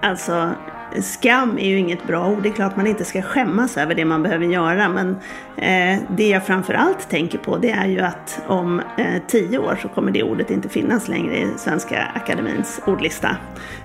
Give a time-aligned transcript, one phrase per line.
[0.00, 0.50] Alltså,
[1.00, 2.42] skam är ju inget bra ord.
[2.42, 4.88] Det är klart man inte ska skämmas över det man behöver göra.
[4.88, 5.10] Men
[5.56, 9.88] eh, det jag framförallt tänker på det är ju att om eh, tio år så
[9.88, 13.36] kommer det ordet inte finnas längre i Svenska Akademins ordlista.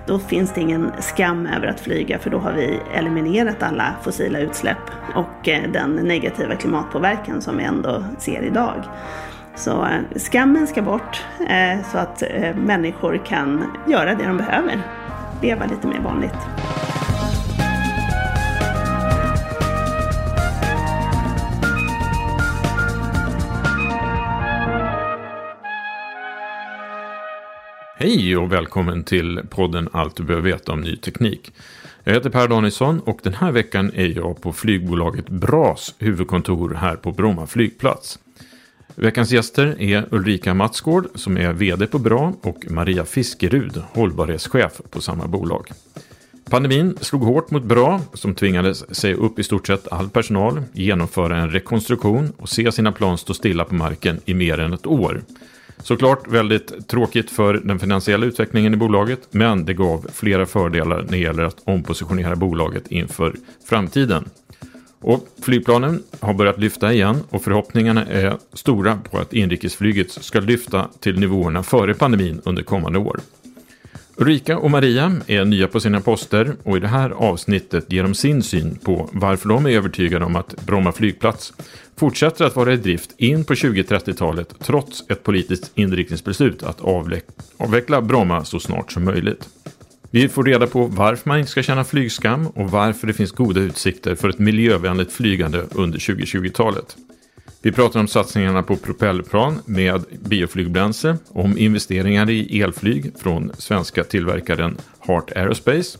[0.06, 4.38] Då finns det ingen skam över att flyga för då har vi eliminerat alla fossila
[4.38, 8.84] utsläpp och eh, den negativa klimatpåverkan som vi ändå ser idag.
[9.54, 14.82] Så eh, skammen ska bort eh, så att eh, människor kan göra det de behöver
[15.42, 16.32] leva lite mer vanligt.
[27.96, 31.52] Hej och välkommen till podden Allt du behöver veta om ny teknik.
[32.04, 36.96] Jag heter Per Danielsson och den här veckan är jag på flygbolaget BRAS huvudkontor här
[36.96, 38.18] på Bromma flygplats.
[38.94, 45.00] Veckans gäster är Ulrika Matsgård som är VD på BRA och Maria Fiskerud, hållbarhetschef på
[45.00, 45.70] samma bolag.
[46.50, 51.36] Pandemin slog hårt mot BRA som tvingades säga upp i stort sett all personal, genomföra
[51.36, 55.22] en rekonstruktion och se sina plan stå stilla på marken i mer än ett år.
[55.82, 61.10] Såklart väldigt tråkigt för den finansiella utvecklingen i bolaget, men det gav flera fördelar när
[61.10, 63.36] det gäller att ompositionera bolaget inför
[63.68, 64.24] framtiden.
[65.02, 70.88] Och flygplanen har börjat lyfta igen och förhoppningarna är stora på att inrikesflyget ska lyfta
[71.00, 73.20] till nivåerna före pandemin under kommande år.
[74.16, 78.14] Ulrika och Maria är nya på sina poster och i det här avsnittet ger de
[78.14, 81.52] sin syn på varför de är övertygade om att Bromma flygplats
[81.96, 86.80] fortsätter att vara i drift in på 2030-talet trots ett politiskt inriktningsbeslut att
[87.58, 89.48] avveckla Bromma så snart som möjligt.
[90.14, 93.60] Vi får reda på varför man inte ska känna flygskam och varför det finns goda
[93.60, 96.96] utsikter för ett miljövänligt flygande under 2020-talet.
[97.62, 104.76] Vi pratar om satsningarna på propellerplan med bioflygbränsle, om investeringar i elflyg från svenska tillverkaren
[105.00, 105.98] Heart Aerospace.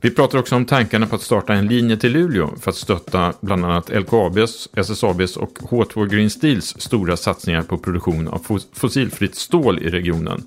[0.00, 3.32] Vi pratar också om tankarna på att starta en linje till Luleå för att stötta
[3.40, 9.78] bland annat LKABs, SSABs och H2 Green Steels stora satsningar på produktion av fossilfritt stål
[9.78, 10.42] i regionen.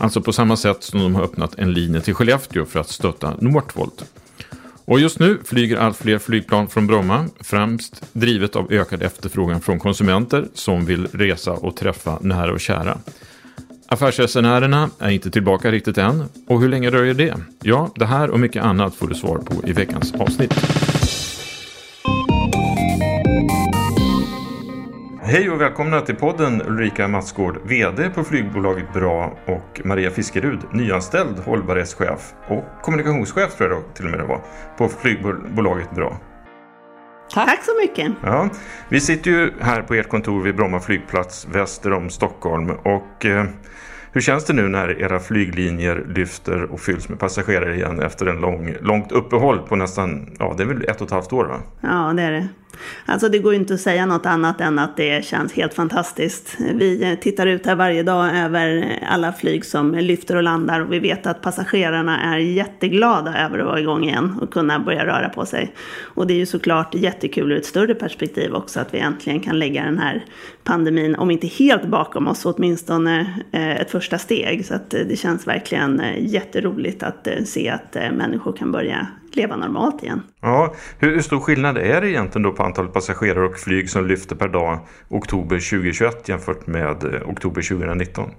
[0.00, 3.34] Alltså på samma sätt som de har öppnat en linje till Skellefteå för att stötta
[3.40, 4.04] Northvolt.
[4.84, 9.78] Och just nu flyger allt fler flygplan från Bromma, främst drivet av ökad efterfrågan från
[9.78, 12.98] konsumenter som vill resa och träffa nära och kära.
[13.86, 16.24] Affärsresenärerna är inte tillbaka riktigt än.
[16.46, 17.34] Och hur länge dröjer det?
[17.62, 20.79] Ja, det här och mycket annat får du svar på i veckans avsnitt.
[25.30, 31.38] Hej och välkomna till podden Ulrika Matsgård, VD på flygbolaget Bra och Maria Fiskerud, nyanställd
[31.38, 34.40] hållbarhetschef och kommunikationschef tror jag till och med det var,
[34.78, 36.20] på flygbolaget Bra.
[37.34, 37.48] Tack.
[37.48, 38.12] Tack så mycket.
[38.22, 38.48] Ja,
[38.88, 43.44] vi sitter ju här på ert kontor vid Bromma flygplats väster om Stockholm och eh,
[44.12, 48.40] hur känns det nu när era flyglinjer lyfter och fylls med passagerare igen efter en
[48.40, 51.60] lång, långt uppehåll på nästan, ja det är väl ett och ett halvt år va?
[51.80, 52.48] Ja det är det.
[53.06, 56.56] Alltså det går ju inte att säga något annat än att det känns helt fantastiskt.
[56.74, 60.98] Vi tittar ut här varje dag över alla flyg som lyfter och landar och vi
[60.98, 65.46] vet att passagerarna är jätteglada över att vara igång igen och kunna börja röra på
[65.46, 65.74] sig.
[66.02, 69.58] Och det är ju såklart jättekul ur ett större perspektiv också att vi äntligen kan
[69.58, 70.24] lägga den här
[70.70, 74.66] pandemin, om inte helt bakom oss, åtminstone eh, ett första steg.
[74.66, 79.56] Så att eh, det känns verkligen eh, jätteroligt att se att människor kan börja leva
[79.56, 80.22] normalt igen.
[80.40, 84.06] Ja, hur, hur stor skillnad är det egentligen då på antalet passagerare och flyg som
[84.06, 84.78] lyfter per dag
[85.08, 88.30] oktober 2021 jämfört med oktober 2019?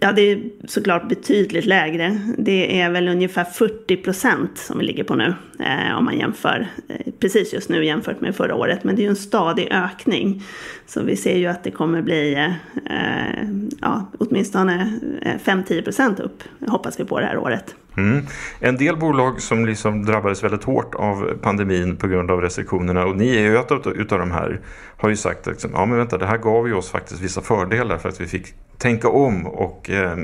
[0.00, 2.20] Ja, det är såklart betydligt lägre.
[2.38, 5.34] Det är väl ungefär 40 procent som vi ligger på nu.
[5.60, 8.84] Eh, om man jämför eh, precis just nu jämfört med förra året.
[8.84, 10.42] Men det är ju en stadig ökning.
[10.86, 13.48] Så vi ser ju att det kommer bli eh, eh
[13.80, 16.42] ja, åtminstone eh, 5-10 procent upp.
[16.66, 17.74] Hoppas vi på det här året.
[17.96, 18.26] Mm.
[18.60, 23.16] En del bolag som liksom drabbades väldigt hårt av pandemin på grund av restriktionerna och
[23.16, 24.60] ni är ju ett av de här
[24.96, 27.40] har ju sagt att liksom, ja men vänta det här gav ju oss faktiskt vissa
[27.40, 28.54] fördelar för att vi fick
[28.84, 30.16] tänka om och eh,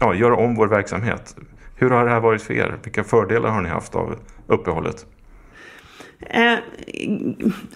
[0.00, 1.36] ja, göra om vår verksamhet.
[1.76, 2.74] Hur har det här varit för er?
[2.82, 4.16] Vilka fördelar har ni haft av
[4.46, 5.06] uppehållet?
[6.20, 6.58] Eh,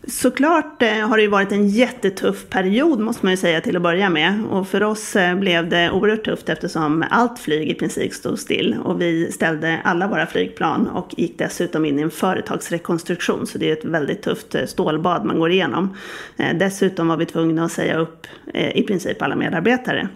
[0.07, 3.83] såklart eh, har det ju varit en jättetuff period måste man ju säga till att
[3.83, 4.45] börja med.
[4.51, 8.77] Och för oss eh, blev det oerhört tufft eftersom allt flyg i princip stod still.
[8.85, 13.47] Och vi ställde alla våra flygplan och gick dessutom in i en företagsrekonstruktion.
[13.47, 15.97] Så det är ett väldigt tufft eh, stålbad man går igenom.
[16.37, 20.09] Eh, dessutom var vi tvungna att säga upp eh, i princip alla medarbetare.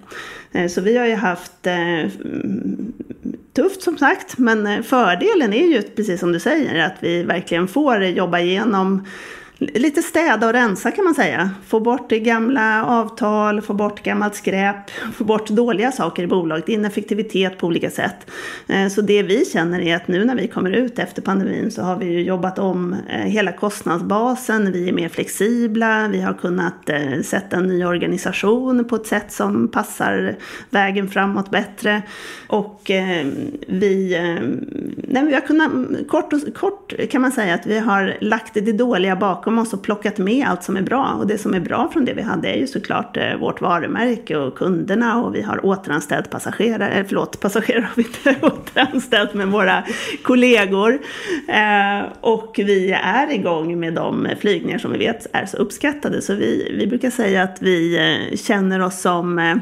[0.70, 1.66] Så vi har ju haft
[3.54, 7.68] tufft som sagt, men eh, fördelen är ju precis som du säger att vi verkligen
[7.68, 9.06] får jobba igenom
[9.58, 11.50] lite städa och rensa kan man säga.
[11.66, 16.68] Få bort det gamla avtal, få bort gammalt skräp, få bort dåliga saker i bolaget,
[16.68, 18.30] ineffektivitet på olika sätt.
[18.66, 21.82] Eh, så det vi känner är att nu när vi kommer ut efter pandemin så
[21.82, 26.88] har vi ju jobbat om eh, hela kostnadsbasen, vi är mer flexibla, vi har kunnat
[26.88, 30.36] eh, sätta en ny organisation på ett sätt som passar
[30.70, 32.02] vägen framåt bättre.
[32.46, 32.80] Och
[33.66, 34.18] vi,
[34.96, 35.70] nej, vi har kunnat,
[36.08, 39.72] kort, och, kort kan man säga att vi har lagt det dåliga bakom bakom oss
[39.72, 41.16] och plockat med allt som är bra.
[41.18, 44.36] Och det som är bra från det vi hade är ju såklart eh, vårt varumärke
[44.36, 49.50] och kunderna och vi har återanställt passagerare, eh, förlåt passagerare har vi inte återanställt men
[49.50, 49.84] våra
[50.22, 50.98] kollegor.
[51.48, 56.22] Eh, och vi är igång med de flygningar som vi vet är så uppskattade.
[56.22, 59.56] Så vi, vi brukar säga att vi eh, känner oss som eh,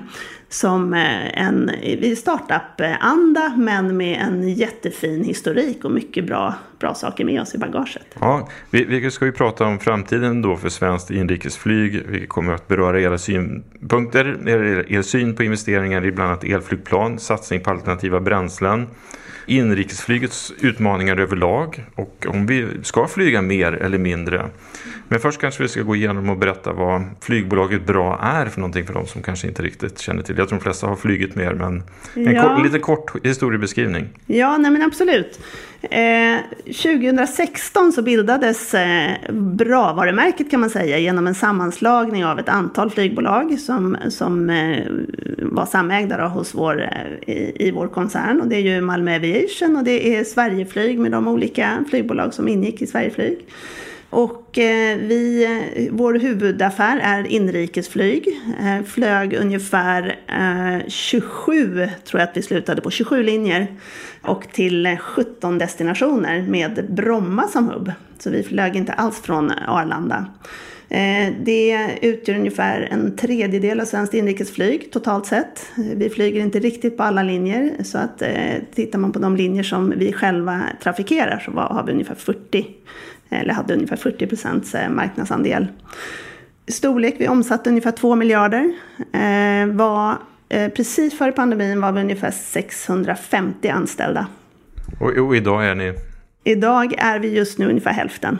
[0.52, 1.70] som eh, en
[2.16, 8.06] startup-anda men med en jättefin historik och mycket bra, bra saker med oss i bagaget.
[8.20, 12.02] Ja, vi, vi ska ju prata om framtiden då för svenskt inrikesflyg.
[12.08, 17.19] Vi kommer att beröra era synpunkter, er, er syn på investeringar i bland annat elflygplan,
[17.19, 18.87] satsning på alternativa bränslen
[19.46, 24.46] inrikesflygets utmaningar överlag och om vi ska flyga mer eller mindre.
[25.08, 28.86] Men först kanske vi ska gå igenom och berätta vad flygbolaget BRA är för någonting
[28.86, 30.38] för de som kanske inte riktigt känner till.
[30.38, 31.82] Jag tror de flesta har flugit mer men
[32.14, 32.42] en ja.
[32.42, 34.08] kort, lite kort historiebeskrivning.
[34.26, 35.40] Ja, nej men absolut.
[35.90, 42.90] Eh, 2016 så bildades eh, BRA-varumärket kan man säga genom en sammanslagning av ett antal
[42.90, 44.87] flygbolag som, som eh,
[45.38, 48.40] var samägda hos vår, eh, i, i vår koncern.
[48.40, 52.49] Och det är ju Malmö Aviation och det är Sverigeflyg med de olika flygbolag som
[52.49, 53.38] ingick i Sverigeflyg.
[54.12, 58.41] Och eh, vi, eh, vår huvudaffär är inrikesflyg.
[58.61, 63.67] Eh, flög ungefär eh, 27, tror jag att vi slutade på, 27 linjer.
[64.23, 67.93] Och till eh, 17 destinationer med Bromma som hubb.
[68.19, 70.26] Så vi flög inte alls från Arlanda.
[71.44, 75.67] Det utgör ungefär en tredjedel av svenskt inrikesflyg totalt sett.
[75.76, 78.23] Vi flyger inte riktigt på alla linjer så att
[78.75, 82.66] tittar man på de linjer som vi själva trafikerar så har vi ungefär 40
[83.32, 85.66] eller hade ungefär 40 procents eh, marknadsandel.
[86.68, 88.72] Storlek, vi omsatte ungefär 2 miljarder.
[89.12, 90.16] Eh, var,
[90.48, 94.26] eh, precis före pandemin var vi ungefär 650 anställda.
[95.00, 95.94] Och, och idag är ni?
[96.44, 98.38] Idag är vi just nu ungefär hälften.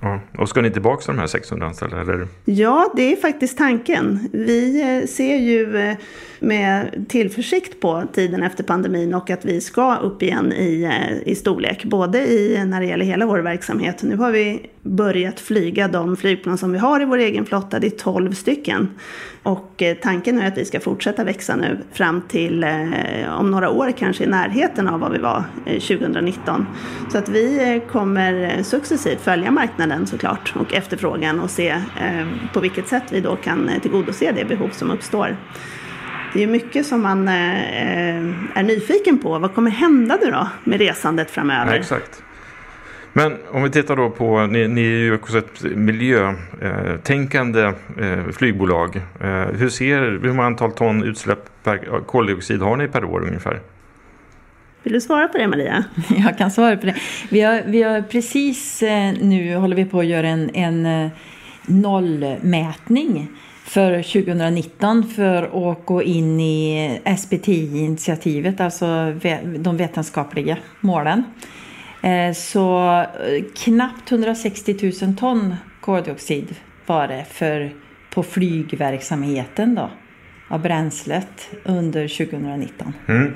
[0.00, 0.20] Ja.
[0.38, 2.00] Och ska ni tillbaka till de här 600 anställda?
[2.00, 2.28] Eller?
[2.44, 4.28] Ja, det är faktiskt tanken.
[4.32, 5.96] Vi eh, ser ju eh,
[6.40, 11.34] med tillförsikt på tiden efter pandemin och att vi ska upp igen i, eh, i
[11.34, 11.84] storlek.
[11.84, 14.02] Både i, när det gäller hela vår verksamhet.
[14.02, 17.78] Nu har vi börjat flyga de flygplan som vi har i vår egen flotta.
[17.78, 18.88] Det är 12 stycken.
[19.42, 23.70] Och eh, tanken är att vi ska fortsätta växa nu fram till eh, om några
[23.70, 26.66] år kanske i närheten av vad vi var eh, 2019.
[27.12, 31.82] Så att vi kommer successivt följa marknaden såklart och efterfrågan och se
[32.52, 35.36] på vilket sätt vi då kan tillgodose det behov som uppstår.
[36.34, 39.38] Det är mycket som man är nyfiken på.
[39.38, 41.72] Vad kommer hända nu då med resandet framöver?
[41.72, 42.22] Ja, exakt.
[43.12, 48.96] Men om vi tittar då på, ni, ni är ju också ett miljötänkande eh, flygbolag.
[48.96, 53.60] Eh, hur, ser, hur många antal ton utsläpp per koldioxid har ni per år ungefär?
[54.82, 55.84] Vill du svara på det Maria?
[56.08, 56.96] Jag kan svara på det.
[57.30, 61.10] Vi har, vi har precis eh, nu håller vi på att göra en, en
[61.66, 63.28] nollmätning
[63.64, 68.86] för 2019 för att gå in i SBTI-initiativet, alltså
[69.58, 71.24] de vetenskapliga målen.
[72.02, 77.72] Eh, så eh, knappt 160 000 ton koldioxid var det för,
[78.10, 79.90] på flygverksamheten då,
[80.48, 82.92] av bränslet under 2019.
[83.06, 83.32] Mm.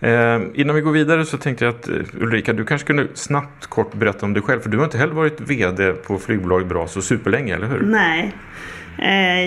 [0.00, 3.66] Eh, innan vi går vidare så tänkte jag att eh, Ulrika, du kanske kunde snabbt
[3.66, 4.60] kort berätta om dig själv.
[4.60, 7.80] För du har inte heller varit VD på flygbolaget Bra så superlänge, eller hur?
[7.80, 8.34] Nej,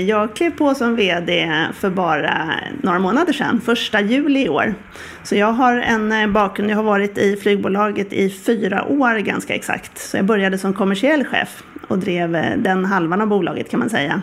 [0.08, 2.50] jag klev på som VD för bara
[2.84, 4.76] några månader sedan, första juli i år.
[5.24, 9.56] Så jag har en eh, bakgrund, jag har varit i flygbolaget i fyra år ganska
[9.56, 9.98] exakt.
[9.98, 13.90] Så jag började som kommersiell chef och drev eh, den halvan av bolaget kan man
[13.90, 14.22] säga.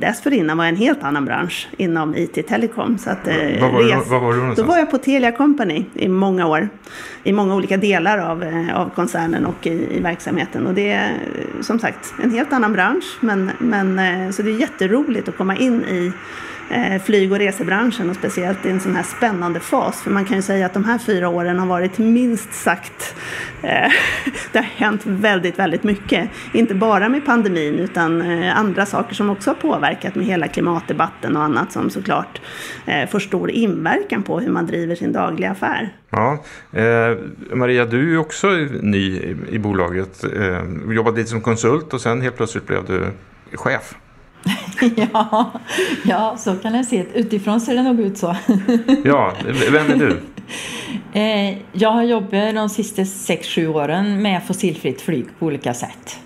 [0.00, 2.98] Dessförinnan var jag en helt annan bransch inom IT-telekom.
[2.98, 3.26] Så att,
[3.60, 4.66] vad, var res, vad var du någonstans?
[4.66, 6.68] Då var jag på Telia Company i många år.
[7.24, 10.66] I många olika delar av, av koncernen och i, i verksamheten.
[10.66, 11.12] Och det är
[11.60, 13.16] som sagt en helt annan bransch.
[13.20, 13.98] Men, men
[14.34, 16.12] så det är jätteroligt att komma in i
[16.70, 20.02] eh, flyg och resebranschen och speciellt i en sån här spännande fas.
[20.02, 23.14] För man kan ju säga att de här fyra åren har varit minst sagt,
[23.62, 23.90] eh,
[24.52, 26.30] det har hänt väldigt, väldigt mycket.
[26.52, 31.36] Inte bara med pandemin utan eh, andra saker som också har påverkat med hela klimatdebatten
[31.36, 32.40] och annat som såklart
[32.86, 35.92] eh, får stor inverkan på hur man driver sin dagliga affär.
[36.10, 37.18] Ja, eh,
[37.52, 38.48] Maria, du är ju också
[38.80, 40.24] ny i, i bolaget.
[40.24, 43.06] Eh, jobbade lite som konsult och sen helt plötsligt blev du
[43.56, 43.94] chef.
[44.96, 45.52] ja,
[46.04, 47.18] ja, så kan jag se det.
[47.18, 48.36] Utifrån ser det nog ut så.
[49.04, 49.32] ja,
[49.72, 50.20] vem är du?
[51.12, 56.18] Eh, jag har jobbat de sista 6-7 åren med fossilfritt flyg på olika sätt.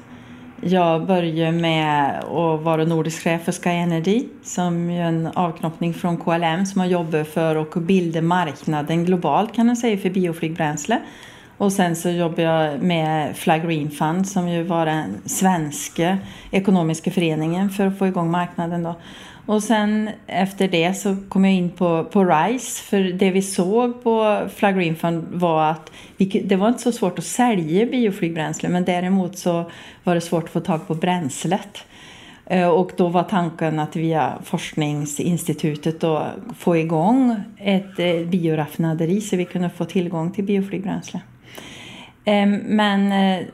[0.61, 6.17] Jag började med att vara nordisk chef för Sky Energy som är en avknoppning från
[6.17, 11.01] KLM som har jobbat för att bilda marknaden globalt kan man säga för bioflygbränsle.
[11.59, 16.19] Och sen så jobbar jag med Flag Green Fund som ju var den svenska
[16.51, 18.95] ekonomiska föreningen för att få igång marknaden då.
[19.47, 24.03] Och sen efter det så kom jag in på, på RISE för det vi såg
[24.03, 28.69] på Flag Green Fund var att vi, det var inte så svårt att sälja bioflygbränsle
[28.69, 29.71] men däremot så
[30.05, 31.85] var det svårt att få tag på bränslet.
[32.47, 36.27] Eh, och då var tanken att via forskningsinstitutet då
[36.59, 41.21] få igång ett eh, bioraffinaderi så vi kunde få tillgång till bioflygbränsle.
[42.29, 43.47] Ehm, men eh,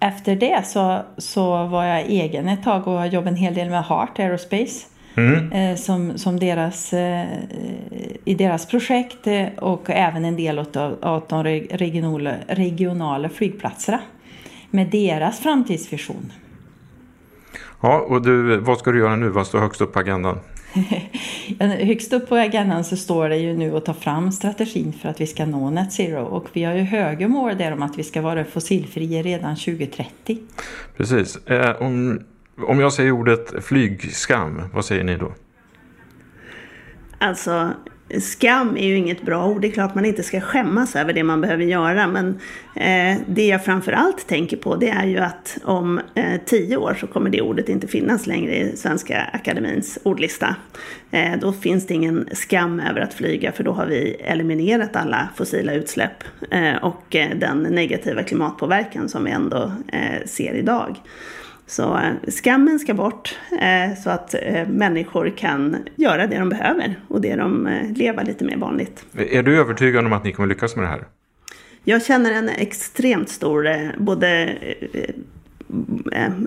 [0.00, 3.84] efter det så, så var jag egen ett tag och jobbade en hel del med
[3.84, 4.86] Heart Aerospace.
[5.14, 5.52] Mm.
[5.52, 7.26] Eh, som, som deras, eh,
[8.24, 14.00] i deras projekt och även en del av, av de regionala, regionala flygplatserna.
[14.70, 16.32] Med deras framtidsvision.
[17.80, 19.28] Ja, och du, vad ska du göra nu?
[19.28, 20.38] Vad står högst upp på agendan?
[21.58, 25.20] Högst upp på agendan så står det ju nu att ta fram strategin för att
[25.20, 28.04] vi ska nå net zero och vi har ju höga mål där om att vi
[28.04, 30.38] ska vara fossilfria redan 2030.
[30.96, 31.36] Precis.
[31.36, 32.20] Eh, om,
[32.68, 35.32] om jag säger ordet flygskam, vad säger ni då?
[37.18, 37.72] Alltså,
[38.20, 39.60] Skam är ju inget bra ord.
[39.60, 42.06] Det är klart man inte ska skämmas över det man behöver göra.
[42.06, 42.28] Men
[42.74, 47.06] eh, det jag framförallt tänker på det är ju att om eh, tio år så
[47.06, 50.56] kommer det ordet inte finnas längre i Svenska Akademins ordlista.
[51.10, 55.28] Eh, då finns det ingen skam över att flyga för då har vi eliminerat alla
[55.36, 60.96] fossila utsläpp eh, och eh, den negativa klimatpåverkan som vi ändå eh, ser idag.
[61.68, 67.00] Så eh, skammen ska bort eh, så att eh, människor kan göra det de behöver
[67.08, 69.04] och det de lever lite mer vanligt.
[69.12, 71.04] Är du övertygad om att ni kommer lyckas med det här?
[71.84, 74.58] Jag känner en extremt stor både,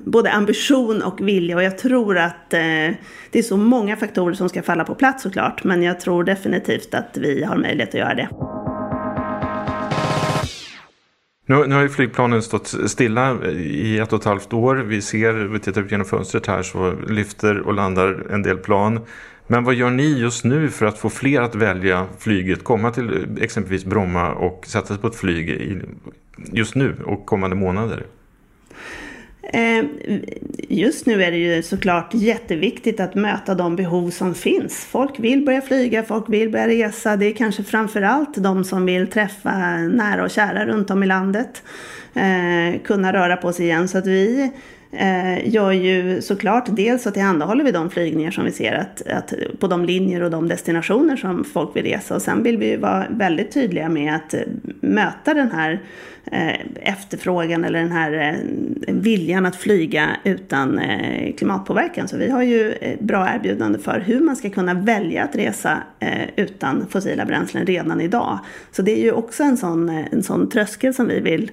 [0.03, 2.97] både ambition och vilja och jag tror att det
[3.33, 7.17] är så många faktorer som ska falla på plats såklart men jag tror definitivt att
[7.17, 8.29] vi har möjlighet att göra det.
[11.51, 14.75] Nu, nu har ju flygplanen stått stilla i ett och ett halvt år.
[14.75, 18.99] Vi ser, vi tittar ut genom fönstret här så lyfter och landar en del plan.
[19.47, 23.37] Men vad gör ni just nu för att få fler att välja flyget, komma till
[23.41, 25.81] exempelvis Bromma och sätta sig på ett flyg
[26.37, 28.05] just nu och kommande månader?
[29.53, 29.85] Eh,
[30.69, 34.85] just nu är det ju såklart jätteviktigt att möta de behov som finns.
[34.85, 37.15] Folk vill börja flyga, folk vill börja resa.
[37.15, 41.63] Det är kanske framförallt de som vill träffa nära och kära runt om i landet.
[42.13, 43.87] Eh, kunna röra på sig igen.
[43.87, 44.51] Så att vi
[44.93, 49.33] Eh, gör ju såklart dels så tillhandahåller vi de flygningar som vi ser att, att
[49.59, 52.15] på de linjer och de destinationer som folk vill resa.
[52.15, 54.39] Och sen vill vi vara väldigt tydliga med att eh,
[54.81, 55.81] möta den här
[56.31, 58.37] eh, efterfrågan eller den här
[58.87, 60.81] viljan att flyga utan
[61.37, 62.07] klimatpåverkan.
[62.07, 65.77] Så vi har ju bra erbjudande för hur man ska kunna välja att resa
[66.35, 68.39] utan fossila bränslen redan idag.
[68.71, 71.51] Så det är ju också en sån, en sån tröskel som vi vill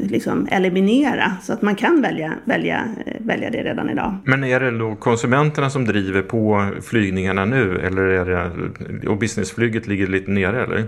[0.00, 1.32] liksom eliminera.
[1.42, 4.16] Så att man man kan välja, välja, välja det redan idag.
[4.24, 9.86] Men är det då konsumenterna som driver på flygningarna nu eller är det, och businessflyget
[9.86, 10.78] ligger lite nere eller?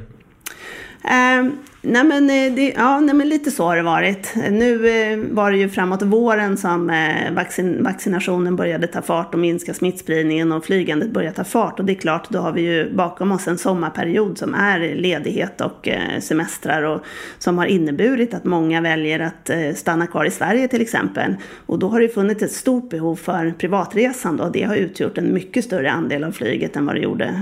[1.41, 4.35] Um, Nej men, eh, det, ja, nej men lite så har det varit.
[4.51, 9.41] Nu eh, var det ju framåt våren som eh, vaccin, vaccinationen började ta fart och
[9.41, 11.79] minska smittspridningen och flygandet började ta fart.
[11.79, 15.61] Och det är klart, då har vi ju bakom oss en sommarperiod som är ledighet
[15.61, 17.03] och eh, semestrar och
[17.39, 21.35] som har inneburit att många väljer att eh, stanna kvar i Sverige till exempel.
[21.67, 25.35] Och då har det funnits ett stort behov för privatresande och det har utgjort en
[25.35, 27.41] mycket större andel av flyget än vad det gjorde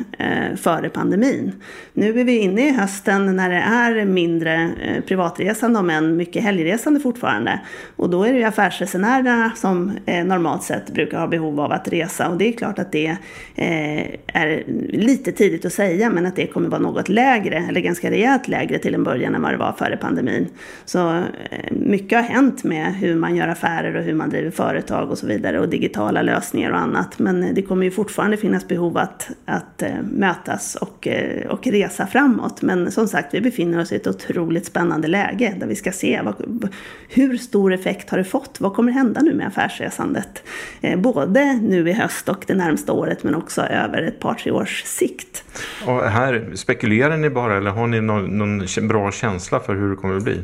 [0.56, 1.52] före pandemin.
[1.92, 6.16] Nu är vi inne i hösten när det är mindre mindre eh, privatresande om än
[6.16, 7.60] mycket helgresande fortfarande.
[7.96, 11.88] Och då är det ju affärsresenärerna som eh, normalt sett brukar ha behov av att
[11.88, 13.16] resa och det är klart att det
[13.54, 18.10] eh, är lite tidigt att säga men att det kommer vara något lägre eller ganska
[18.10, 20.48] rejält lägre till en början än vad det var före pandemin.
[20.84, 21.22] Så
[21.70, 25.26] mycket har hänt med hur man gör affärer och hur man driver företag och så
[25.26, 27.18] vidare och digitala lösningar och annat.
[27.18, 31.08] Men det kommer ju fortfarande finnas behov att, att mötas och,
[31.48, 32.62] och resa framåt.
[32.62, 36.20] Men som sagt, vi befinner oss i ett otroligt spännande läge där vi ska se
[36.24, 36.68] vad,
[37.08, 38.60] hur stor effekt har det fått?
[38.60, 40.42] Vad kommer hända nu med affärsresandet?
[40.80, 44.52] Eh, både nu i höst och det närmsta året men också över ett par tre
[44.52, 45.44] års sikt.
[45.86, 49.96] Och här spekulerar ni bara eller har ni någon, någon bra känsla för hur det
[49.96, 50.40] kommer att bli?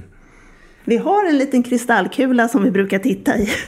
[0.89, 3.49] Vi har en liten kristallkula som vi brukar titta i.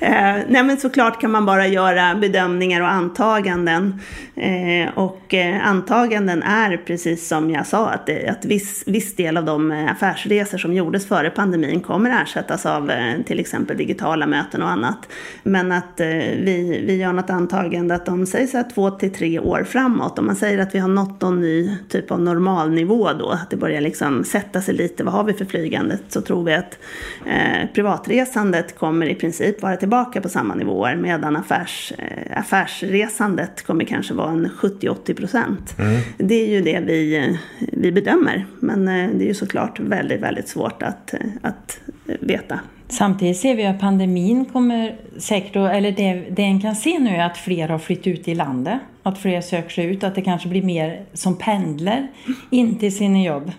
[0.00, 4.00] Eh, nej men såklart kan man bara göra bedömningar och antaganden.
[4.34, 9.36] Eh, och eh, antaganden är precis som jag sa att, eh, att viss, viss del
[9.36, 14.26] av de eh, affärsresor som gjordes före pandemin kommer ersättas av eh, till exempel digitala
[14.26, 15.08] möten och annat.
[15.42, 19.14] Men att eh, vi, vi gör något antagande att de sägs så här två till
[19.14, 20.18] tre år framåt.
[20.18, 23.56] Om man säger att vi har nått någon ny typ av normalnivå då, att det
[23.56, 26.78] börjar liksom sätta sig lite, vad har vi för flygandet, så tror vi att att
[27.26, 33.84] eh, privatresandet kommer i princip vara tillbaka på samma nivåer medan affärs, eh, affärsresandet kommer
[33.84, 35.78] kanske vara en 70-80 procent.
[35.78, 36.00] Mm.
[36.16, 37.36] Det är ju det vi, eh,
[37.72, 38.46] vi bedömer.
[38.60, 41.80] Men eh, det är ju såklart väldigt, väldigt svårt att, eh, att
[42.20, 42.60] veta.
[42.88, 47.26] Samtidigt ser vi att pandemin kommer säkert, eller det, det en kan se nu är
[47.26, 48.78] att fler har flyttat ut i landet.
[49.02, 52.08] Att fler söker sig ut, att det kanske blir mer som pendlar
[52.50, 53.52] in till sina jobb.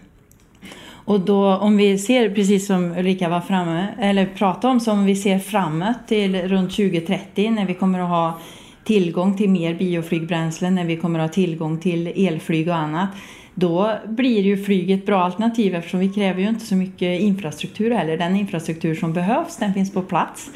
[1.10, 5.16] Och då om vi ser, precis som Ulrika var framme, eller pratade om, som vi
[5.16, 8.40] ser framåt till runt 2030 när vi kommer att ha
[8.84, 13.10] tillgång till mer bioflygbränsle, när vi kommer att ha tillgång till elflyg och annat.
[13.54, 17.92] Då blir ju flyget ett bra alternativ eftersom vi kräver ju inte så mycket infrastruktur
[17.92, 18.18] heller.
[18.18, 20.50] Den infrastruktur som behövs, den finns på plats.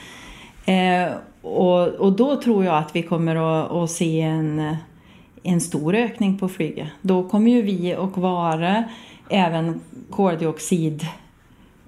[0.65, 4.75] Eh, och, och då tror jag att vi kommer att, att se en,
[5.43, 6.87] en stor ökning på flyget.
[7.01, 8.83] Då kommer ju vi att vara
[9.29, 11.07] även koldioxid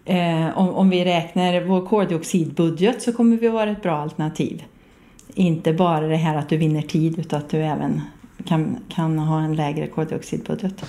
[0.05, 4.63] eh, om, om vi räknar vår koldioxidbudget så kommer vi att vara ett bra alternativ.
[5.33, 8.01] Inte bara det här att du vinner tid utan att du även
[8.45, 10.83] kan, kan ha en lägre koldioxidbudget.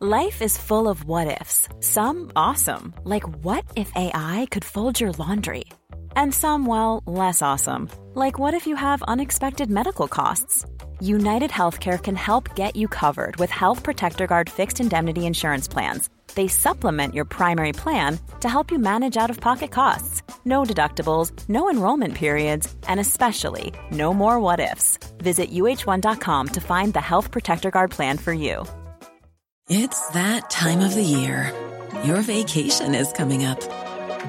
[0.00, 1.68] Life is full of what ifs.
[1.80, 2.92] Some awesome.
[3.04, 5.64] Like what if AI could fold your laundry?
[6.16, 7.88] And some, well, less awesome.
[8.14, 10.64] Like what if you have unexpected medical costs?
[11.00, 16.08] United Healthcare can help get you covered with Health Protector Guard fixed indemnity insurance plans.
[16.34, 20.22] They supplement your primary plan to help you manage out of pocket costs.
[20.44, 24.98] No deductibles, no enrollment periods, and especially no more what ifs.
[25.18, 28.64] Visit uh1.com to find the Health Protector Guard plan for you.
[29.68, 31.52] It's that time of the year.
[32.04, 33.60] Your vacation is coming up.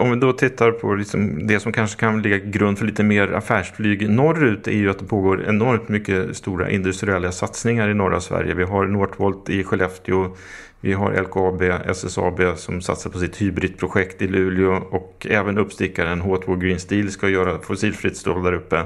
[0.00, 3.32] Om vi då tittar på liksom det som kanske kan ligga grund för lite mer
[3.32, 8.54] affärsflyg norrut är ju att det pågår enormt mycket stora industriella satsningar i norra Sverige.
[8.54, 10.36] Vi har Northvolt i Skellefteå,
[10.80, 16.60] vi har LKAB, SSAB som satsar på sitt hybridprojekt i Luleå och även uppstickaren H2
[16.60, 18.84] Green Steel ska göra fossilfritt stål där uppe.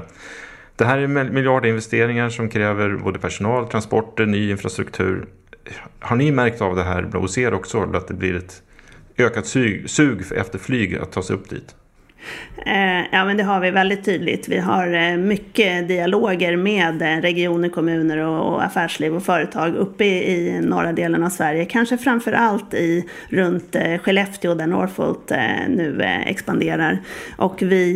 [0.75, 5.25] Det här är miljardinvesteringar som kräver både personal, transporter, ny infrastruktur.
[5.99, 8.61] Har ni märkt av det här hos er också, att det blir ett
[9.17, 11.75] ökat sug, sug efter flyg att ta sig upp dit?
[12.65, 14.47] Eh, ja, men det har vi väldigt tydligt.
[14.47, 20.59] Vi har eh, mycket dialoger med eh, regioner, kommuner och affärsliv och företag uppe i
[20.61, 21.65] norra delen av Sverige.
[21.65, 25.31] Kanske framför allt i, runt Skellefteå där Northvolt
[25.67, 26.97] nu expanderar.
[27.37, 27.93] Och vi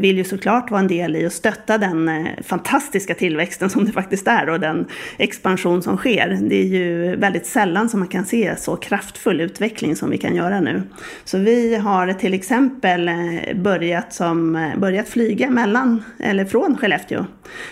[0.00, 4.28] vill ju såklart vara en del i att stötta den fantastiska tillväxten som det faktiskt
[4.28, 4.86] är och den
[5.18, 6.38] expansion som sker.
[6.40, 10.36] Det är ju väldigt sällan som man kan se så kraftfull utveckling som vi kan
[10.36, 10.82] göra nu.
[11.24, 16.76] Så vi har till exempel väl eh, börjat, som, eh, börjat flyga mellan, eller från
[16.76, 17.24] Skellefteå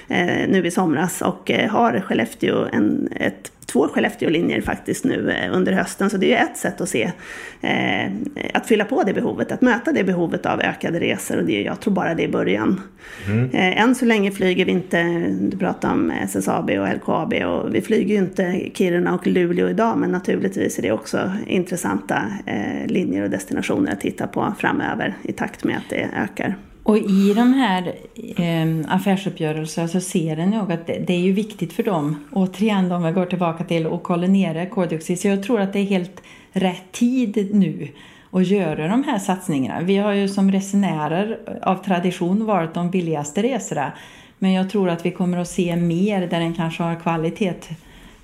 [0.08, 5.56] eh, nu i somras och eh, har Skellefteå en, ett två Skellefteå-linjer faktiskt nu eh,
[5.56, 6.10] under hösten.
[6.10, 7.12] Så det är ju ett sätt att se,
[7.60, 8.12] eh,
[8.54, 11.36] att fylla på det behovet, att möta det behovet av ökade resor.
[11.36, 12.80] Och det, jag tror bara det är början.
[13.26, 13.50] Mm.
[13.50, 15.02] Eh, än så länge flyger vi inte,
[15.40, 19.98] du pratar om SSAB och LKAB och vi flyger ju inte Kiruna och Luleå idag.
[19.98, 25.32] Men naturligtvis är det också intressanta eh, linjer och destinationer att titta på framöver i
[25.32, 26.56] takt med att det ökar.
[26.88, 27.94] Och i de här
[28.36, 32.92] eh, affärsuppgörelserna så ser en nog att det, det, är ju viktigt för dem, återigen
[32.92, 35.20] om vi går tillbaka till att kolla koldioxid.
[35.20, 36.22] Så jag tror att det är helt
[36.52, 37.88] rätt tid nu
[38.30, 39.80] att göra de här satsningarna.
[39.80, 43.92] Vi har ju som resenärer av tradition varit de billigaste resorna.
[44.38, 47.54] Men jag tror att vi kommer att se mer där den kanske har kvalitet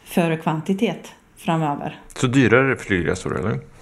[0.05, 1.99] före kvantitet framöver.
[2.17, 3.74] Så dyrare flygresor eller?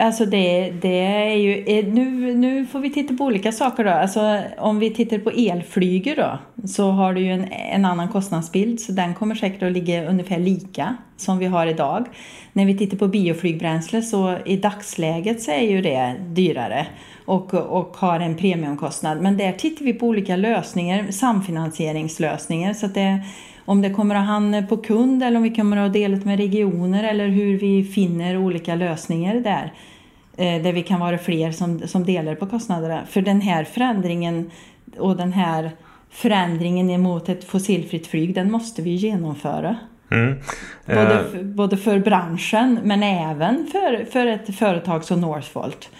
[0.00, 3.90] Alltså det, det är ju, eh, nu, nu får vi titta på olika saker då.
[3.90, 8.80] Alltså om vi tittar på elflyger då så har du ju en, en annan kostnadsbild
[8.80, 12.06] så den kommer säkert att ligga ungefär lika som vi har idag.
[12.52, 16.86] När vi tittar på bioflygbränsle så i dagsläget så är ju det dyrare
[17.24, 19.22] och, och har en premiumkostnad.
[19.22, 23.20] Men där tittar vi på olika lösningar, samfinansieringslösningar så att det
[23.68, 27.04] om det kommer att hamna på kund eller om vi kommer att dela med regioner
[27.04, 29.72] eller hur vi finner olika lösningar där.
[30.36, 33.06] Eh, där vi kan vara fler som, som delar på kostnaderna.
[33.06, 34.50] För den här förändringen
[34.98, 35.70] och den här
[36.10, 39.76] förändringen emot ett fossilfritt flyg, den måste vi genomföra.
[40.10, 40.38] Mm.
[40.86, 45.90] Både, för, både för branschen men även för, för ett företag som Northvolt.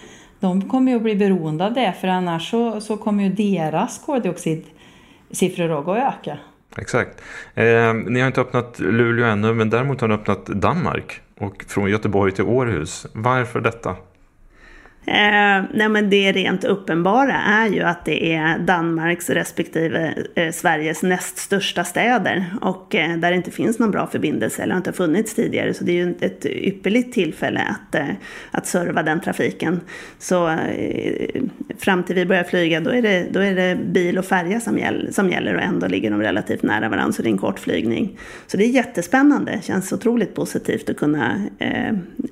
[0.41, 3.99] De kommer ju att bli beroende av det för annars så, så kommer ju deras
[3.99, 6.39] koldioxidsiffror att öka.
[6.79, 7.21] Exakt.
[7.55, 11.91] Eh, ni har inte öppnat Luleå ännu men däremot har ni öppnat Danmark och från
[11.91, 13.07] Göteborg till Århus.
[13.13, 13.97] Varför detta?
[15.09, 21.03] Eh, nej men det rent uppenbara är ju att det är Danmarks respektive eh, Sveriges
[21.03, 24.95] näst största städer och eh, där det inte finns någon bra förbindelse eller inte har
[24.95, 25.75] funnits tidigare.
[25.75, 28.07] Så det är ju ett ypperligt tillfälle att, eh,
[28.51, 29.81] att serva den trafiken.
[30.19, 31.43] Så eh,
[31.79, 34.79] fram till vi börjar flyga då är det, då är det bil och färja som,
[34.79, 37.59] gäll, som gäller och ändå ligger de relativt nära varandra så det är en kort
[37.59, 38.19] flygning.
[38.47, 41.89] Så det är jättespännande, känns otroligt positivt att kunna eh,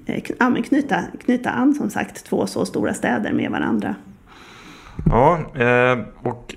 [0.07, 3.95] eh knyta, knyta an som sagt två så stora städer med varandra.
[5.11, 6.55] Ja, eh, och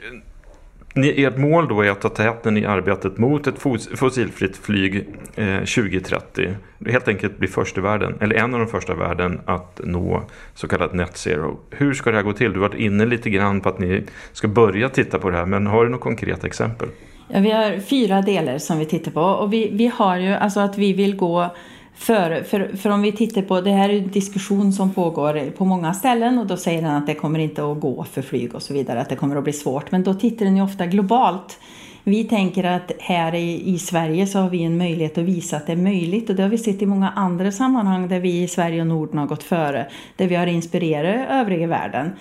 [0.95, 3.59] ert mål då är att ta täten i arbetet mot ett
[3.95, 6.45] fossilfritt flyg 2030.
[6.45, 9.81] Eh, Helt enkelt bli först i världen, eller en av de första i världen att
[9.83, 11.59] nå så kallat net zero.
[11.69, 12.53] Hur ska det här gå till?
[12.53, 15.45] Du har varit inne lite grann på att ni ska börja titta på det här,
[15.45, 16.89] men har du något konkreta exempel?
[17.27, 20.59] Ja, vi har fyra delar som vi tittar på och vi, vi har ju alltså
[20.59, 21.55] att vi vill gå
[21.99, 25.65] för, för, för om vi tittar på, det här är en diskussion som pågår på
[25.65, 28.62] många ställen och då säger den att det kommer inte att gå för flyg och
[28.62, 29.91] så vidare, att det kommer att bli svårt.
[29.91, 31.59] Men då tittar den ju ofta globalt.
[32.03, 35.67] Vi tänker att här i, i Sverige så har vi en möjlighet att visa att
[35.67, 38.47] det är möjligt och det har vi sett i många andra sammanhang där vi i
[38.47, 39.88] Sverige och Norden har gått före.
[40.15, 42.12] Där vi har inspirerat övriga världen.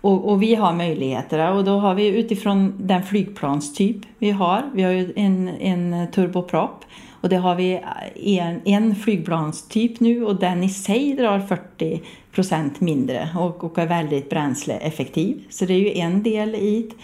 [0.00, 4.62] Och, och, vi har möjligheter och då har vi utifrån den flygplanstyp vi har.
[4.74, 6.84] Vi har ju en, en turboprop
[7.26, 12.02] och det har vi eh, en, en flygplanstyp nu och den i sig drar 40
[12.32, 15.44] procent mindre och, och är väldigt bränsleeffektiv.
[15.50, 16.96] Så det är ju en del i det.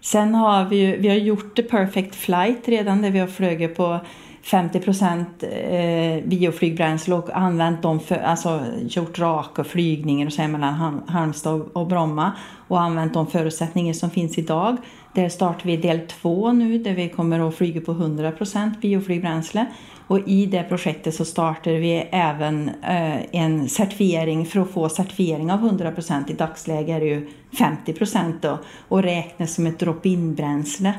[0.00, 3.76] Sen har vi ju, vi har gjort the perfect flight redan där vi har flugit
[3.76, 4.00] på
[4.42, 11.02] 50 procent eh, bioflygbränsle och använt dem för, alltså gjort raka flygningar och så mellan
[11.06, 12.32] Halmstad och Bromma
[12.68, 14.76] och använt de förutsättningar som finns idag.
[15.14, 19.66] Där startar vi del två nu där vi kommer att flyga på 100% bioflygbränsle.
[20.06, 25.52] Och i det projektet så startar vi även eh, en certifiering för att få certifiering
[25.52, 26.30] av 100%.
[26.30, 27.94] I dagsläget är det ju 50
[28.40, 30.92] då, och räknas som ett drop-in bränsle.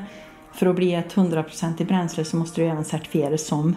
[0.52, 3.76] För att bli ett 100% bränsle så måste du även certifieras som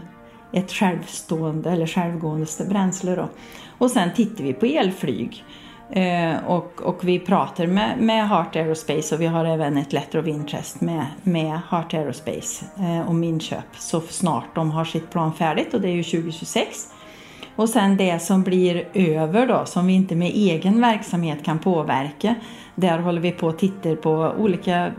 [0.53, 3.15] ett självstående eller självgående bränsle.
[3.15, 3.29] Då.
[3.77, 5.43] Och sen tittar vi på elflyg.
[5.91, 10.19] Eh, och, och vi pratar med, med Heart Aerospace och vi har även ett letter
[10.19, 15.33] of interest med, med Heart Aerospace eh, om inköp så snart de har sitt plan
[15.33, 16.87] färdigt och det är ju 2026.
[17.55, 22.35] Och sen det som blir över då, som vi inte med egen verksamhet kan påverka,
[22.75, 24.91] där håller vi på och tittar på olika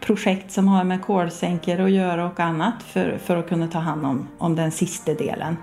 [0.00, 4.06] projekt som har med kolsänkor att göra och annat för, för att kunna ta hand
[4.06, 5.56] om, om den sista delen.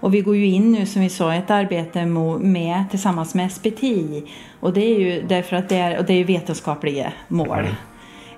[0.00, 2.06] Och vi går ju in nu som vi sa ett arbete
[2.40, 4.24] med, tillsammans med SPTI
[4.60, 7.66] och det är ju därför att det är, och det är vetenskapliga mål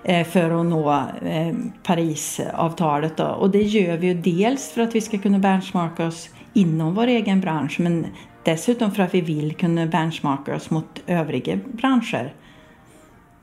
[0.04, 0.24] mm.
[0.24, 0.92] för att nå
[1.24, 3.16] eh, Parisavtalet.
[3.16, 3.24] Då.
[3.24, 7.06] Och det gör vi ju dels för att vi ska kunna benchmarka oss inom vår
[7.06, 8.06] egen bransch men
[8.42, 12.34] dessutom för att vi vill kunna benchmarka oss mot övriga branscher.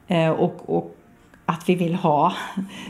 [0.07, 0.96] Eh, och, och
[1.49, 2.33] att vi vill ha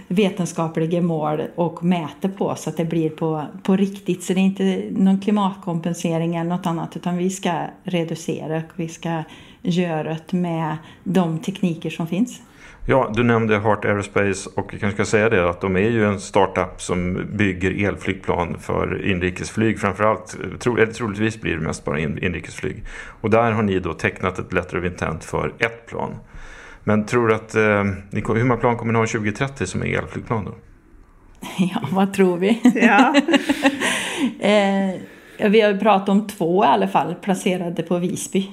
[0.08, 4.24] vetenskapliga mål och mäta på så att det blir på, på riktigt.
[4.24, 8.88] Så det är inte någon klimatkompensering eller något annat utan vi ska reducera och vi
[8.88, 9.24] ska
[9.62, 12.41] göra det med de tekniker som finns.
[12.89, 16.06] Ja, du nämnde Heart Aerospace och jag kanske ska säga det att de är ju
[16.06, 20.38] en startup som bygger elflygplan för inrikesflyg framförallt.
[20.60, 22.84] Tro, eller troligtvis blir det mest bara inrikesflyg.
[23.22, 26.15] Och där har ni då tecknat ett letter of intent för ett plan.
[26.88, 30.45] Men tror du att, eh, hur många plan kommer ni ha 2030 som är elflygplan
[30.45, 30.52] då?
[31.58, 32.62] Ja, vad tror vi?
[32.76, 33.15] Ja.
[34.50, 38.50] eh, vi har pratat om två i alla fall placerade på Visby.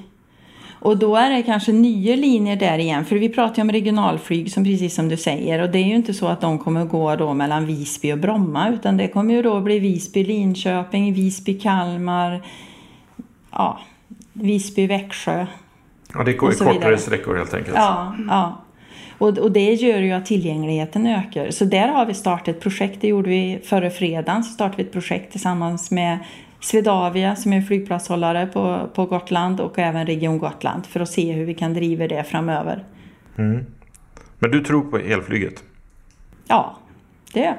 [0.79, 4.51] Och då är det kanske nya linjer där igen, för vi pratar ju om regionalflyg
[4.51, 7.15] som precis som du säger och det är ju inte så att de kommer gå
[7.15, 12.41] då mellan Visby och Bromma utan det kommer ju då bli Visby, Linköping, Visby, Kalmar,
[13.51, 13.79] ja,
[14.33, 15.45] Visby, Växjö.
[16.17, 17.75] Ja, det är kortare sträckor helt enkelt.
[17.77, 18.61] Ja, ja.
[19.17, 21.51] Och, och det gör ju att tillgängligheten ökar.
[21.51, 24.83] Så där har vi startat ett projekt, det gjorde vi förra fredagen, så startade vi
[24.83, 26.19] ett projekt tillsammans med
[26.59, 31.45] Swedavia som är flygplatshållare på, på Gotland och även Region Gotland för att se hur
[31.45, 32.83] vi kan driva det framöver.
[33.37, 33.65] Mm.
[34.39, 35.63] Men du tror på elflyget?
[36.47, 36.77] Ja,
[37.33, 37.55] det är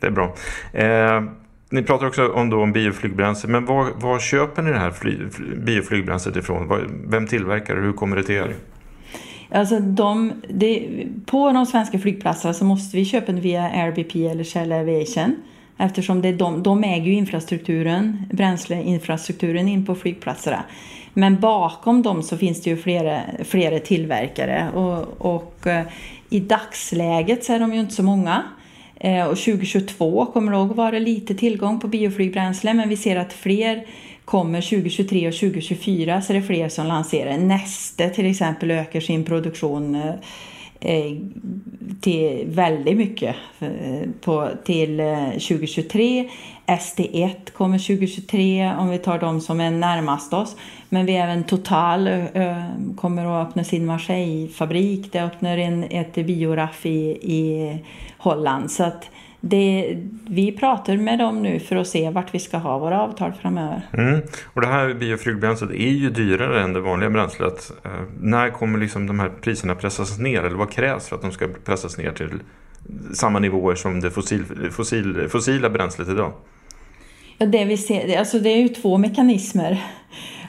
[0.00, 0.34] Det är bra.
[0.72, 1.22] Eh,
[1.70, 5.18] ni pratar också om, då om bioflygbränsle, men var, var köper ni det här fly,
[5.56, 6.88] bioflygbränslet ifrån?
[7.08, 7.82] Vem tillverkar det?
[7.82, 8.54] Hur kommer det till er?
[9.52, 10.88] Alltså de, det,
[11.26, 15.36] på de svenska flygplatserna så måste vi köpa den via RBP eller Shell Aviation.
[15.76, 20.64] Eftersom det är de, de äger ju infrastrukturen, bränsleinfrastrukturen in på flygplatserna.
[21.14, 25.86] Men bakom dem så finns det ju flera, flera tillverkare och, och eh,
[26.30, 28.42] i dagsläget så är de ju inte så många.
[29.00, 33.32] Eh, och 2022 kommer det att vara lite tillgång på bioflygbränsle men vi ser att
[33.32, 33.86] fler
[34.24, 37.38] kommer 2023 och 2024 så det är det fler som lanserar.
[37.38, 40.14] Neste till exempel ökar sin produktion eh,
[40.80, 41.16] eh,
[42.00, 43.36] till väldigt mycket
[44.20, 44.96] på, till
[45.32, 46.28] 2023.
[46.66, 50.56] ST1 kommer 2023 om vi tar de som är närmast oss.
[50.88, 52.10] Men vi även Total
[52.96, 55.12] kommer att öppna sin Marseille-fabrik.
[55.12, 57.78] Det öppnar en, ett bioraff i, i
[58.20, 58.70] Holland.
[58.70, 59.04] Så att
[59.40, 63.32] det, vi pratar med dem nu för att se vart vi ska ha våra avtal
[63.32, 63.82] framöver.
[63.92, 64.20] Mm.
[64.44, 67.72] Och det här bioflygbränslet är ju dyrare än det vanliga bränslet.
[67.84, 70.42] Eh, när kommer liksom de här priserna pressas ner?
[70.42, 72.30] Eller vad krävs för att de ska pressas ner till
[73.12, 76.32] samma nivåer som det fossil, fossil, fossila bränslet idag?
[77.38, 79.84] Ja, det, vi ser, alltså det är ju två mekanismer.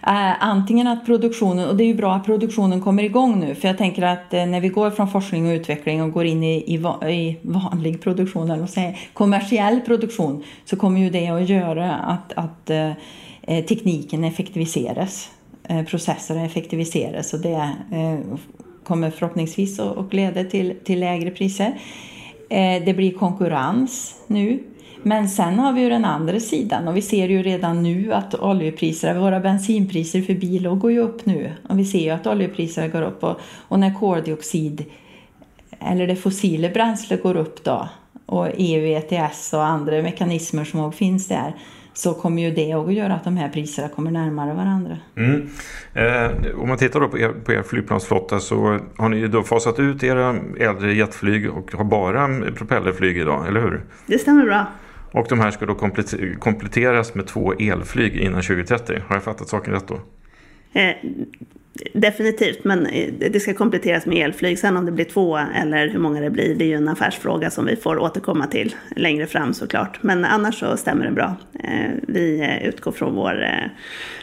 [0.08, 3.68] Eh, antingen att produktionen, och det är ju bra att produktionen kommer igång nu, för
[3.68, 6.56] jag tänker att eh, när vi går från forskning och utveckling och går in i,
[6.58, 6.76] i,
[7.12, 12.70] i vanlig produktion, eller säga, kommersiell produktion, så kommer ju det att göra att, att
[12.70, 12.92] eh,
[13.42, 15.30] eh tekniken effektiviseras,
[15.64, 18.20] eh, processer effektiviseras och det eh,
[18.84, 21.80] kommer förhoppningsvis att leda till, till lägre priser.
[22.50, 24.60] Eh, det blir konkurrens nu.
[25.04, 28.36] Men sen har vi ju den andra sidan och vi ser ju redan nu att
[28.36, 31.52] oljepriser, våra bensinpriser för bil går ju upp nu.
[31.70, 34.86] Och vi ser ju att oljepriserna går upp och, och när koldioxid
[35.80, 37.90] eller det fossila bränslet går upp då
[38.26, 41.56] och EU ETS och andra mekanismer som finns där
[41.94, 44.98] så kommer ju det att göra att de här priserna kommer närmare varandra.
[45.16, 45.50] Mm.
[45.94, 49.80] Eh, om man tittar då på er, på er flygplansflotta så har ni då fasat
[49.80, 53.82] ut era äldre jetflyg och har bara propellerflyg idag, eller hur?
[54.06, 54.66] Det stämmer bra.
[55.12, 55.76] Och de här ska då
[56.40, 59.02] kompletteras med två elflyg innan 2030.
[59.08, 60.00] Har jag fattat saken rätt då?
[60.80, 60.96] Eh,
[61.94, 64.60] Definitivt, men eh, det ska kompletteras med elflyg.
[64.60, 67.50] Sen om det blir två eller hur många det blir, det är ju en affärsfråga
[67.50, 70.04] som vi får återkomma till längre fram såklart.
[70.04, 71.36] Men annars så stämmer det bra.
[71.64, 73.70] Eh, vi eh, utgår från vår, eh,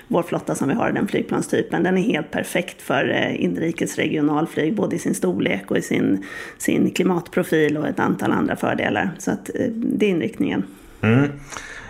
[0.08, 1.82] vår flotta som vi har, den flygplanstypen.
[1.82, 6.24] Den är helt perfekt för inrikes regionalflyg, både i sin storlek och i sin,
[6.58, 9.10] sin klimatprofil och ett antal andra fördelar.
[9.18, 10.64] Så att det är inriktningen.
[11.02, 11.30] Mm.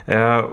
[0.07, 0.45] Eh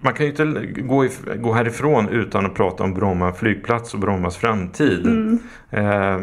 [0.00, 4.36] man kan ju inte gå, gå härifrån utan att prata om Bromma flygplats och Brommas
[4.36, 5.06] framtid.
[5.06, 5.38] Mm.
[5.70, 6.20] Eh,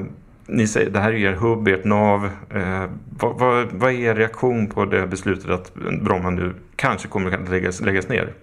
[0.47, 2.29] ni säger, det här är er hubb, ert nav.
[2.49, 2.85] Eh,
[3.19, 7.49] vad, vad, vad, är er reaktion på det beslutet att Bromma nu kanske kommer att
[7.49, 8.33] läggas, läggas ner?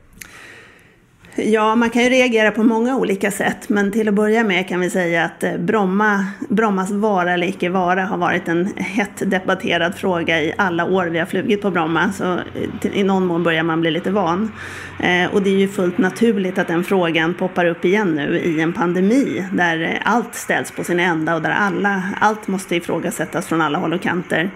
[1.36, 4.80] Ja, man kan ju reagera på många olika sätt, men till att börja med kan
[4.80, 9.94] vi säga att eh, Bromma, Brommas vara eller icke vara har varit en hett debatterad
[9.94, 13.62] fråga i alla år vi har flugit på Bromma, så eh, i någon mån börjar
[13.62, 14.52] man bli lite van.
[15.00, 18.60] Eh, och det är ju fullt naturligt att den frågan poppar upp igen nu i
[18.60, 23.60] en pandemi, där allt ställs på sin ända och där alla, allt måste ifrågasättas från
[23.60, 24.50] alla håll och kanter.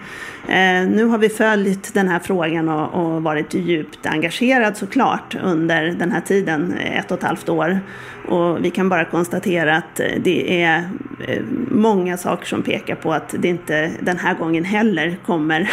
[0.89, 6.11] Nu har vi följt den här frågan och, och varit djupt engagerad såklart under den
[6.11, 7.79] här tiden Eh, ett och ett halvt år.
[8.27, 10.89] Och vi kan bara konstatera att eh, det är
[11.27, 15.69] eh, många saker som pekar på att det inte den här gången heller kommer,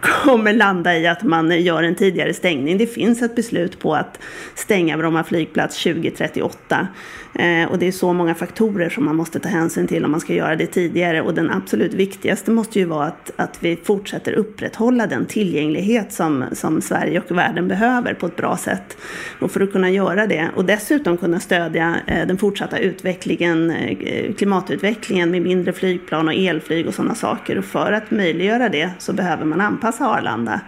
[0.00, 2.78] kommer landa i att man gör en tidigare stängning.
[2.78, 4.18] Det finns ett beslut på att
[4.54, 6.88] stänga Bromma flygplats 2038.
[7.34, 10.20] Eh, och det är så många faktorer som man måste ta hänsyn till om man
[10.20, 11.22] ska göra det tidigare.
[11.22, 16.44] Och den absolut viktigaste måste ju vara att, att vi fortsätter upprätthålla den tillgänglighet som,
[16.52, 18.96] som Sverige och världen behöver på ett bra sätt.
[19.40, 24.34] Och för att kunna göra det och dessutom kunna stödja eh, den fortsatta utvecklingen, eh,
[24.34, 27.58] klimatutvecklingen med mindre flygplan och elflyg och sådana saker.
[27.58, 30.60] Och för att möjliggöra det så behöver man anpassa Arlanda.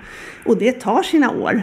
[0.44, 1.62] Och det tar sina år.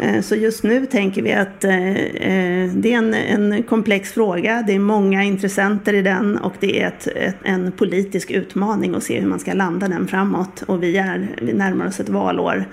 [0.00, 4.64] Eh, så just nu tänker vi att eh, eh, det är en, en, komplex fråga.
[4.66, 9.02] Det är många intressenter i den och det är ett, ett, en politisk utmaning att
[9.02, 10.62] se hur man ska landa den framåt.
[10.62, 12.64] Och vi, är, vi närmar oss ett valår.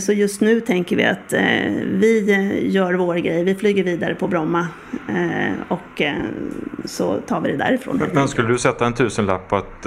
[0.00, 1.34] Så just nu tänker vi att
[1.84, 3.44] vi gör vår grej.
[3.44, 4.68] Vi flyger vidare på Bromma
[5.68, 6.02] och
[6.84, 8.02] så tar vi det därifrån.
[8.12, 9.86] Men skulle du sätta en tusenlapp på att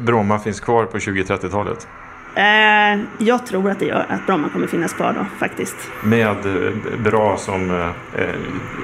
[0.00, 1.88] Bromma finns kvar på 2030-talet?
[2.36, 5.76] Eh, jag tror att det gör att Bromma kommer finnas kvar då faktiskt.
[6.02, 6.72] Med eh,
[7.04, 8.28] bra som eh,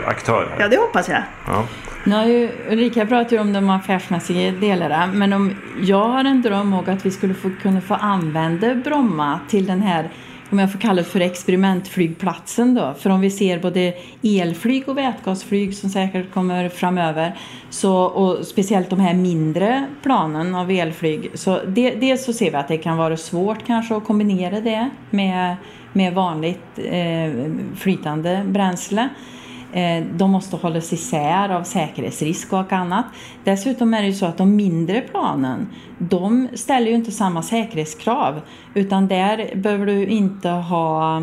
[0.06, 0.48] aktör?
[0.58, 1.22] Ja, det hoppas jag.
[1.46, 1.66] Ja.
[2.04, 6.42] Nu har ju, Ulrika pratar ju om de affärsmässiga delarna, men om jag har en
[6.42, 10.10] dröm om att vi skulle få, kunna få använda Bromma till den här
[10.50, 12.94] om jag får kalla det för experimentflygplatsen då.
[12.98, 17.36] För om vi ser både elflyg och vätgasflyg som säkert kommer framöver,
[17.70, 22.56] så, och speciellt de här mindre planen av elflyg, så det, dels så ser vi
[22.56, 25.56] att det kan vara svårt kanske att kombinera det med,
[25.92, 27.32] med vanligt eh,
[27.76, 29.08] flytande bränsle.
[29.72, 33.04] Eh, de måste hållas isär av säkerhetsrisk och annat.
[33.44, 38.40] Dessutom är det ju så att de mindre planen, de ställer ju inte samma säkerhetskrav.
[38.74, 41.22] Utan där behöver du inte ha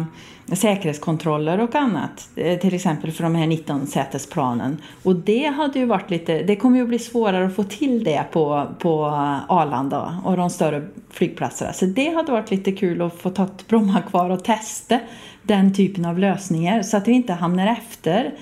[0.56, 2.30] säkerhetskontroller och annat.
[2.36, 4.78] Eh, till exempel för de här 19-sätesplanen.
[5.04, 8.24] Och det hade ju varit lite, det kommer ju bli svårare att få till det
[8.32, 9.06] på, på
[9.48, 11.74] Arlanda och de större flygplatserna.
[11.74, 15.00] Så det hade varit lite kul att få ta Bromma kvar och testa
[15.48, 18.34] den typen av lösningar så att vi inte hamnar efter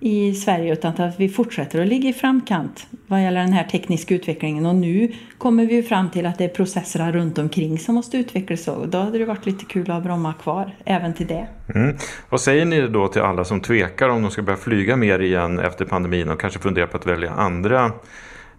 [0.00, 4.14] i Sverige utan att vi fortsätter att ligga i framkant vad gäller den här tekniska
[4.14, 4.66] utvecklingen.
[4.66, 8.68] Och nu kommer vi fram till att det är processerna runt omkring som måste utvecklas
[8.68, 11.46] och då hade det varit lite kul att ha Bromma kvar även till det.
[11.74, 11.96] Mm.
[12.28, 15.58] Vad säger ni då till alla som tvekar om de ska börja flyga mer igen
[15.58, 17.92] efter pandemin och kanske funderar på att välja andra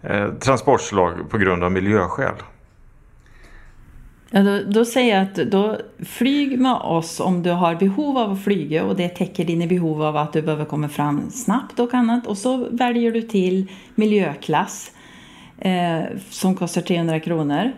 [0.02, 2.34] eh, transportslag på grund av miljöskäl?
[4.36, 8.32] Ja, då, då, säger jag att då flyg med oss om du har behov av
[8.32, 11.94] att flyga och det täcker dina behov av att du behöver komma fram snabbt och
[11.94, 12.26] annat.
[12.26, 14.90] Och så väljer du till miljöklass
[15.58, 17.72] eh, som kostar 300 kronor.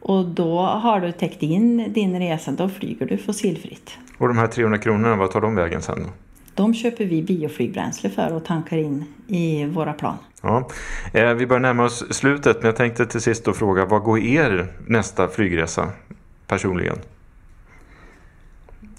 [0.00, 3.98] Och då har du täckt in din resa, då flyger du fossilfritt.
[4.18, 6.02] Och de här 300 kronorna, vad tar de vägen sen?
[6.02, 6.27] då?
[6.58, 10.16] De köper vi bioflygbränsle för och tankar in i våra plan.
[10.42, 10.68] Ja.
[11.12, 14.18] Eh, vi börjar närma oss slutet men jag tänkte till sist då fråga vad går
[14.18, 15.92] er nästa flygresa?
[16.48, 16.98] personligen?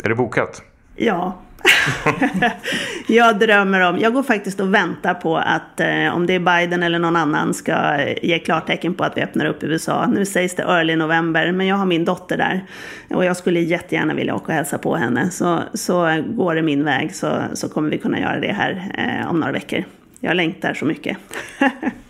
[0.03, 0.61] Är det bokat?
[0.95, 1.37] Ja.
[3.07, 6.83] jag drömmer om, jag går faktiskt och väntar på att eh, om det är Biden
[6.83, 10.07] eller någon annan ska eh, ge klartecken på att vi öppnar upp USA.
[10.07, 12.65] Nu sägs det early november, men jag har min dotter där.
[13.09, 15.31] Och jag skulle jättegärna vilja åka och hälsa på henne.
[15.31, 19.29] Så, så går det min väg så, så kommer vi kunna göra det här eh,
[19.29, 19.83] om några veckor.
[20.19, 21.17] Jag längtar så mycket.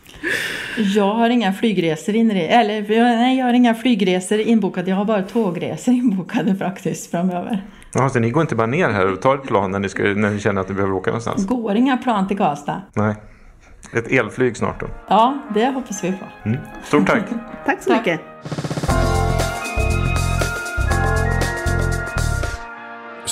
[0.77, 2.81] Jag har inga flygresor inre, eller
[3.17, 4.89] nej, jag har inga flygresor inbokade.
[4.89, 7.63] Jag har bara tågresor inbokade faktiskt framöver.
[7.93, 10.03] Ja, så ni går inte bara ner här och tar ett plan när ni, ska,
[10.03, 11.47] när ni känner att ni behöver åka någonstans?
[11.47, 12.81] Går inga plan till Karlstad.
[12.93, 13.15] Nej.
[13.93, 14.87] Ett elflyg snart då?
[15.07, 16.49] Ja, det hoppas vi på.
[16.49, 16.59] Mm.
[16.83, 17.23] Stort tack!
[17.65, 18.05] tack så tack.
[18.05, 19.18] mycket!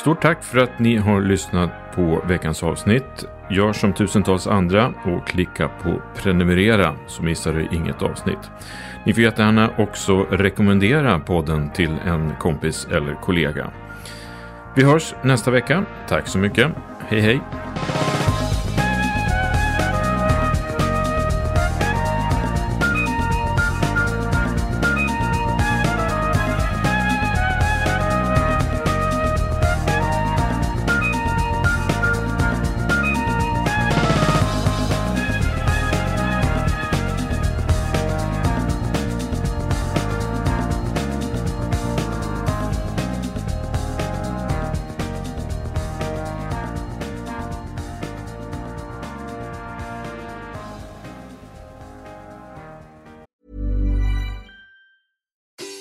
[0.07, 3.25] Stort tack för att ni har lyssnat på veckans avsnitt.
[3.49, 8.51] Gör som tusentals andra och klicka på prenumerera så missar du inget avsnitt.
[9.05, 13.71] Ni får jättegärna också rekommendera podden till en kompis eller kollega.
[14.75, 15.85] Vi hörs nästa vecka.
[16.07, 16.71] Tack så mycket.
[17.07, 17.41] Hej hej!